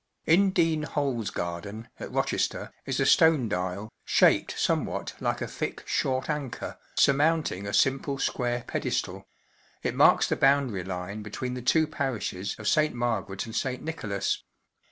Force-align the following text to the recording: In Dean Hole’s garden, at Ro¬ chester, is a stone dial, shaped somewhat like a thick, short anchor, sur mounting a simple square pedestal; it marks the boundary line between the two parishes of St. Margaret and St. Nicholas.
In 0.25 0.49
Dean 0.49 0.81
Hole’s 0.81 1.29
garden, 1.29 1.87
at 1.99 2.09
Ro¬ 2.09 2.25
chester, 2.25 2.71
is 2.87 2.99
a 2.99 3.05
stone 3.05 3.47
dial, 3.47 3.91
shaped 4.03 4.57
somewhat 4.59 5.13
like 5.19 5.41
a 5.41 5.47
thick, 5.47 5.83
short 5.85 6.27
anchor, 6.27 6.79
sur 6.95 7.13
mounting 7.13 7.67
a 7.67 7.71
simple 7.75 8.17
square 8.17 8.63
pedestal; 8.65 9.27
it 9.83 9.93
marks 9.93 10.27
the 10.27 10.35
boundary 10.35 10.83
line 10.83 11.21
between 11.21 11.53
the 11.53 11.61
two 11.61 11.85
parishes 11.85 12.55
of 12.57 12.67
St. 12.67 12.95
Margaret 12.95 13.45
and 13.45 13.55
St. 13.55 13.83
Nicholas. 13.83 14.41